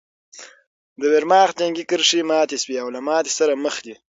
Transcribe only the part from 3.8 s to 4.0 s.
دي